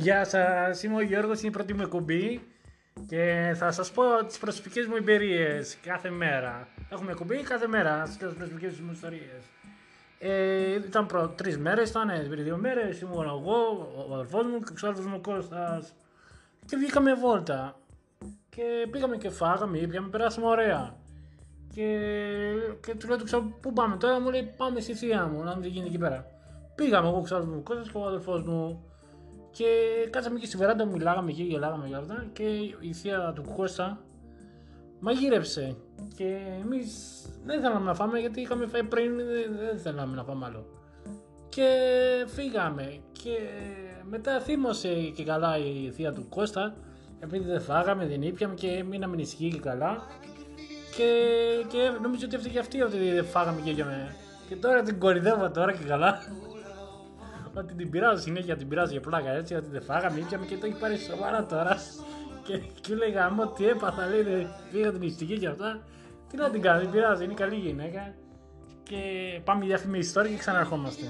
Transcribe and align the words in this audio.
Γεια 0.00 0.24
σας, 0.24 0.82
είμαι 0.82 0.94
ο 0.94 1.00
Γιώργος, 1.00 1.38
είναι 1.38 1.48
η 1.48 1.50
πρώτη 1.50 1.74
μου 1.74 1.82
εκπομπή 1.82 2.40
και 3.06 3.52
θα 3.56 3.70
σας 3.70 3.90
πω 3.90 4.02
τις 4.26 4.38
προσωπικές 4.38 4.86
μου 4.86 4.96
εμπειρίες 4.96 5.78
κάθε 5.82 6.10
μέρα. 6.10 6.68
Έχουμε 6.90 7.10
εκπομπή 7.10 7.42
κάθε 7.42 7.66
μέρα, 7.66 8.06
στις 8.06 8.34
προσωπικές 8.34 8.80
μου 8.80 8.92
ιστορίες. 8.92 9.42
Ε, 10.18 10.74
ήταν 10.74 11.06
προ, 11.06 11.28
τρεις 11.28 11.58
μέρες, 11.58 11.90
ήταν 11.90 12.10
πριν 12.28 12.44
δύο 12.44 12.56
μέρες, 12.56 13.00
ήμουν 13.00 13.24
εγώ, 13.24 13.92
ο 14.08 14.14
αδελφός 14.14 14.46
μου 14.46 14.58
και 14.58 14.70
ο 14.70 14.74
ξάδελφος 14.74 15.06
μου 15.06 15.14
ο 15.16 15.20
Κώστας 15.20 15.94
και 16.66 16.76
βγήκαμε 16.76 17.14
βόλτα 17.14 17.76
και 18.48 18.62
πήγαμε 18.90 19.16
και 19.16 19.30
φάγαμε, 19.30 19.78
ήπιαμε, 19.78 20.08
περάσαμε 20.08 20.46
ωραία. 20.46 20.96
Και, 21.74 21.98
και 22.86 22.94
του 22.94 23.08
λέω 23.08 23.16
του 23.16 23.24
ξέρω 23.24 23.42
πού 23.60 23.72
πάμε 23.72 23.96
τώρα, 23.96 24.20
μου 24.20 24.30
λέει 24.30 24.54
πάμε 24.56 24.80
στη 24.80 24.94
θεία 24.94 25.26
μου, 25.26 25.42
να 25.42 25.56
μην 25.56 25.70
γίνει 25.70 25.86
εκεί 25.86 25.98
πέρα. 25.98 26.26
Πήγαμε 26.74 27.08
εγώ, 27.08 27.20
ξέρω 27.20 27.44
μου, 27.44 27.62
Κώστας 27.62 27.90
και 27.90 27.96
ο 27.96 28.06
αδελφός 28.06 28.42
μου 28.42 28.82
και 29.58 30.08
κάτσαμε 30.10 30.38
και 30.38 30.46
στη 30.46 30.56
βεράντα, 30.56 30.84
μιλάγαμε 30.84 31.32
και 31.32 31.42
γελάγαμε 31.42 31.86
για 31.86 31.98
αυτά 31.98 32.26
και 32.32 32.42
η 32.80 32.92
θεία 32.92 33.32
του 33.34 33.42
Κώστα 33.56 34.00
μαγείρεψε 35.00 35.76
και 36.16 36.38
εμείς 36.64 36.88
δεν 37.44 37.60
θέλαμε 37.60 37.84
να 37.84 37.94
φάμε 37.94 38.18
γιατί 38.18 38.40
είχαμε 38.40 38.66
φάει 38.66 38.82
πριν, 38.82 39.16
δεν 39.58 39.78
θέλαμε 39.78 40.16
να 40.16 40.24
φάμε 40.24 40.46
άλλο. 40.46 40.66
Και 41.48 41.68
φύγαμε. 42.26 43.00
Και 43.12 43.38
μετά 44.10 44.40
θύμωσε 44.40 44.94
και 45.16 45.24
καλά 45.24 45.58
η 45.58 45.90
θεία 45.90 46.12
του 46.12 46.28
Κώστα 46.28 46.74
επειδή 47.20 47.44
δεν 47.44 47.60
φάγαμε, 47.60 48.06
δεν 48.06 48.22
ήπιαμε 48.22 48.54
και 48.54 48.84
μείναμε 48.88 49.16
νησικοί 49.16 49.50
και 49.50 49.60
καλά. 49.60 50.06
Και, 50.96 51.10
και 51.68 51.90
νομίζω 52.02 52.24
ότι 52.24 52.34
έφταιγε 52.34 52.58
αυτή 52.58 52.82
ότι 52.82 53.10
δεν 53.10 53.24
φάγαμε 53.24 53.60
και 53.60 53.70
για 53.70 54.14
Και 54.48 54.56
τώρα 54.56 54.82
την 54.82 54.98
κορυδεύω 54.98 55.50
τώρα 55.50 55.72
και 55.72 55.84
καλά 55.84 56.18
ότι 57.58 57.74
την 57.74 57.90
πειράζω 57.90 58.22
συνέχεια, 58.22 58.56
την 58.56 58.68
πειράζω 58.68 58.92
για 58.92 59.00
πλάκα 59.00 59.30
έτσι, 59.30 59.54
ότι 59.54 59.68
δεν 59.70 59.82
φάγαμε, 59.82 60.18
ήπιαμε 60.18 60.46
και 60.46 60.56
το 60.56 60.66
έχει 60.66 60.78
πάρει 60.78 60.96
σοβαρά 60.96 61.46
τώρα. 61.46 61.76
Και, 62.42 62.58
και 62.80 62.94
λέει 62.94 63.10
γάμο, 63.10 63.46
τι 63.46 63.66
έπαθα, 63.66 64.06
λέει, 64.06 64.46
πήγα 64.72 64.92
την 64.92 65.02
ιστική 65.02 65.38
και 65.38 65.46
αυτά. 65.46 65.82
Τι 66.30 66.36
να 66.36 66.50
την 66.50 66.60
κάνω, 66.60 66.80
δεν 66.80 66.90
πειράζει, 66.90 67.24
είναι 67.24 67.34
καλή 67.34 67.54
γυναίκα. 67.54 68.14
Και 68.82 69.00
πάμε 69.44 69.64
για 69.64 69.74
αυτή 69.74 69.98
ιστορία 69.98 70.30
και 70.30 70.36
ξαναρχόμαστε. 70.36 71.06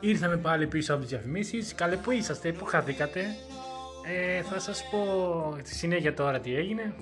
Ήρθαμε 0.00 0.36
πάλι 0.36 0.66
πίσω 0.66 0.92
από 0.92 1.02
τις 1.02 1.10
διαφημίσεις. 1.10 1.74
Καλέ 1.74 1.96
που 1.96 2.10
είσαστε, 2.10 2.52
που 2.52 2.64
χαθήκατε; 2.64 3.20
Ε, 4.06 4.42
θα 4.42 4.58
σας 4.58 4.84
πω 4.90 4.98
στη 5.62 5.74
συνέχεια 5.74 6.14
τώρα 6.14 6.40
τι 6.40 6.54
έγινε. 6.54 6.94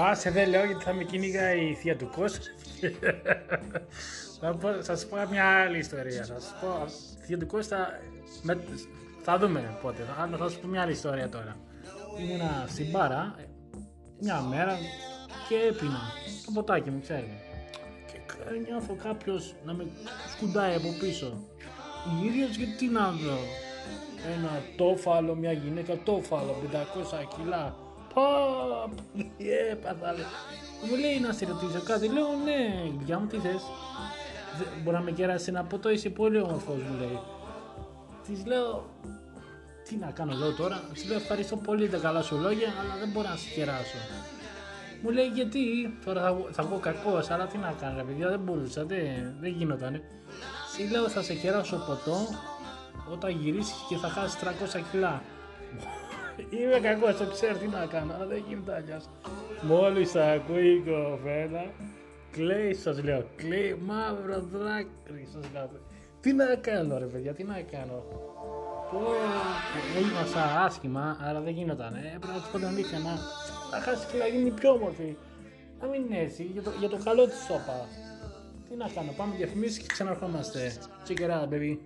Α, 0.00 0.14
σε 0.14 0.30
δεν 0.30 0.48
λέω 0.48 0.64
γιατί 0.64 0.84
θα 0.84 0.92
με 0.92 1.04
κυνήγα 1.04 1.54
η 1.54 1.74
θεία 1.74 1.96
του 1.96 2.10
Κώστα. 2.16 2.40
θα, 4.40 4.54
πω, 4.56 4.68
θα 4.68 4.82
σας 4.82 5.06
πω 5.06 5.16
μια 5.30 5.46
άλλη 5.46 5.78
ιστορία. 5.78 6.24
Θα 6.24 6.40
σας 6.40 6.54
πω, 6.60 6.86
θεία 7.26 7.38
του 7.38 7.46
Κώστα, 7.46 8.00
με, 8.42 8.58
θα 9.22 9.38
δούμε 9.38 9.78
πότε. 9.82 10.02
Θα, 10.02 10.28
θα 10.36 10.48
σας 10.48 10.58
πω 10.58 10.68
μια 10.68 10.82
άλλη 10.82 10.92
ιστορία 10.92 11.28
τώρα. 11.28 11.56
Ήμουνα 12.20 12.64
στην 12.68 12.90
μπάρα 12.90 13.34
μια 14.20 14.40
μέρα 14.40 14.76
και 15.48 15.54
έπινα 15.68 16.00
το 16.46 16.52
ποτάκι 16.52 16.90
μου, 16.90 17.00
ξέρετε 17.00 17.51
νιώθω 18.68 18.94
κάποιος 19.02 19.54
να 19.64 19.72
με 19.72 19.86
σκουντάει 20.36 20.74
από 20.74 20.88
πίσω. 21.00 21.34
Γύρω 22.20 22.48
και 22.48 22.66
τι 22.78 22.86
να 22.86 23.10
δω. 23.10 23.38
Ένα 24.36 24.62
τόφαλο, 24.76 25.34
μια 25.34 25.52
γυναίκα 25.52 25.98
τόφαλο, 26.04 26.56
500 26.72 27.24
κιλά. 27.36 27.76
Πω, 28.14 28.22
τι 29.14 29.50
έπαθα. 29.70 30.14
Μου 30.88 30.96
λέει 30.96 31.20
να 31.20 31.32
σε 31.32 31.46
ρωτήσω 31.46 31.82
κάτι. 31.84 32.08
Λέω 32.08 32.28
ναι, 32.44 32.90
για 33.04 33.18
μου 33.18 33.26
τι 33.26 33.36
θες. 33.36 33.62
Μπορεί 34.82 34.96
να 34.96 35.02
με 35.02 35.10
κεράσει 35.10 35.48
ένα 35.48 35.64
ποτό, 35.64 35.90
είσαι 35.90 36.08
πολύ 36.08 36.38
όμορφος 36.40 36.82
μου 36.82 36.98
λέει. 36.98 37.18
Της 38.26 38.46
λέω, 38.46 38.84
τι 39.88 39.96
να 39.96 40.10
κάνω 40.10 40.32
λέω 40.34 40.52
τώρα. 40.52 40.82
Της 40.92 41.04
λέω 41.04 41.16
ευχαριστώ 41.16 41.56
πολύ 41.56 41.88
τα 41.88 41.98
καλά 41.98 42.22
σου 42.22 42.36
λόγια, 42.36 42.68
αλλά 42.80 42.96
δεν 42.98 43.08
μπορώ 43.08 43.28
να 43.28 43.36
σε 43.36 43.48
κεράσω. 43.54 43.96
Μου 45.02 45.10
λέει 45.10 45.26
γιατί, 45.26 45.60
τώρα 46.04 46.20
θα, 46.22 46.36
θα 46.50 46.62
βγω 46.62 46.78
κακός, 46.78 47.30
αλλά 47.30 47.46
τι 47.46 47.58
να 47.58 47.74
κάνω, 47.80 48.04
παιδιά, 48.04 48.28
δεν 48.28 48.40
μπορούσα, 48.40 48.84
δεν, 48.84 49.34
δεν 49.40 49.50
γινότανε. 49.50 50.02
Συ 50.72 50.90
λέω 50.90 51.08
θα 51.08 51.22
σε 51.22 51.34
κεράσω 51.34 51.76
ποτό 51.86 52.16
όταν 53.12 53.30
γυρίσεις 53.30 53.74
και 53.88 53.96
θα 53.96 54.08
χάσεις 54.08 54.40
300 54.40 54.80
κιλά. 54.90 55.22
Είμαι 56.60 56.78
κακός, 56.88 57.16
το 57.16 57.24
ξέρω 57.32 57.56
τι 57.56 57.66
να 57.66 57.86
κάνω, 57.86 58.14
αλλά 58.14 58.26
δεν 58.26 58.44
γίνεται 58.48 58.74
αλλιώς. 58.74 59.04
Μόλις 59.62 60.16
ακούει 60.16 60.68
η 60.68 60.78
κοπέλα, 60.78 61.64
κλαίει, 62.30 62.74
σας 62.74 63.02
λέω, 63.02 63.24
κλαίει 63.36 63.80
μαύρο 63.84 64.40
δάκρυ, 64.52 65.28
σας 65.32 65.44
λέω. 65.52 65.70
Τι 66.20 66.32
να 66.32 66.54
κάνω, 66.60 66.98
ρε 66.98 67.04
παιδιά, 67.04 67.32
τι 67.34 67.44
να 67.44 67.60
κάνω. 67.70 68.04
Πω, 68.90 69.00
έγινα 69.96 70.64
άσχημα, 70.64 71.16
αλλά 71.20 71.40
δεν 71.40 71.52
γινόταν. 71.52 71.94
Ε, 71.94 72.16
πρέπει 72.20 72.26
να 72.26 72.40
τους 72.40 72.50
πω 72.50 72.58
την 72.58 72.66
αλήθεια 72.66 72.98
να 73.72 73.78
να 73.78 73.84
χάσει 73.84 74.06
και 74.12 74.18
να 74.18 74.26
γίνει 74.26 74.50
πιο 74.50 74.72
όμορφη. 74.72 75.16
Να 75.80 75.86
μην 75.86 76.02
είναι 76.02 76.18
έτσι, 76.18 76.42
για 76.42 76.62
το, 76.62 76.70
για 76.78 76.88
το 76.88 76.98
καλό 77.04 77.26
της 77.26 77.38
σώπας. 77.38 77.88
Τι 78.68 78.76
να 78.76 78.88
κάνω, 78.88 79.12
πάμε 79.16 79.34
διαφημίσεις 79.36 79.78
και 79.78 79.86
ξαναρχόμαστε. 79.86 80.72
Check 81.08 81.18
it 81.18 81.30
out, 81.30 81.48
baby. 81.48 81.78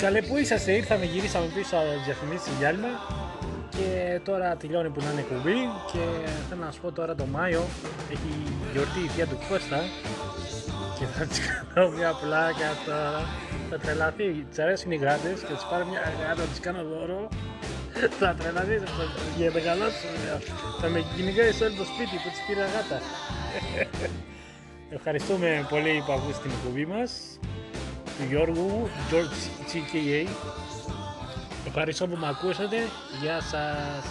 Καλέ 0.00 0.22
που 0.22 0.36
είσαστε, 0.36 0.72
ήρθαμε, 0.72 1.04
γυρίσαμε 1.04 1.46
πίσω 1.54 1.76
από 1.76 1.90
τις 1.96 2.04
διαφημίσεις 2.04 2.52
διάλειμμα 2.58 2.88
και 3.70 4.20
τώρα 4.24 4.56
τελειώνει 4.56 4.90
που 4.90 5.00
να 5.04 5.10
είναι 5.12 5.24
κουμπί 5.30 5.58
και 5.92 6.02
θέλω 6.48 6.64
να 6.64 6.70
σου 6.70 6.80
πω 6.80 6.92
τώρα 6.92 7.14
το 7.14 7.26
Μάιο 7.26 7.62
έχει 8.14 8.32
γιορτή 8.72 9.00
η 9.06 9.08
θεία 9.08 9.26
του 9.26 9.38
Κώστα 9.48 9.80
και 10.98 11.04
θα 11.04 11.24
της 11.24 11.40
κάνω 11.74 11.88
μια 11.88 12.12
πλάκα 12.22 12.68
τώρα 12.86 13.12
θα 13.70 13.78
τρελαθεί, 13.78 14.28
της 14.48 14.58
αρέσουν 14.58 14.90
οι 14.90 14.96
γάτες 14.96 15.40
και 15.46 15.54
της 15.58 15.64
πάρω 15.70 15.84
μια 15.86 16.00
γάτα, 16.20 16.42
της 16.42 16.60
κάνω 16.60 16.82
δώρο. 16.92 17.28
Θα 18.20 18.34
τρελαθεί, 18.38 18.76
για 19.36 19.50
μεγαλώσω 19.50 20.08
θα 20.80 20.88
με 20.88 21.04
κυνηγάει 21.16 21.52
σε 21.52 21.64
όλο 21.64 21.74
το 21.74 21.84
σπίτι 21.84 22.16
που 22.22 22.28
της 22.34 22.40
πήρα 22.46 22.64
γάτα. 22.74 22.98
Ευχαριστούμε 24.96 25.66
πολύ 25.68 26.02
που 26.06 26.12
ακούσατε 26.12 26.42
την 26.42 26.50
εκπομπή 26.56 26.86
μας 26.86 27.10
του 28.18 28.24
Γιώργου, 28.28 28.88
George 29.10 29.70
CKA. 29.72 30.28
Ευχαριστώ 31.66 32.06
που 32.06 32.16
με 32.16 32.28
ακούσατε. 32.28 32.76
Γεια 33.20 33.40
σας. 33.40 34.04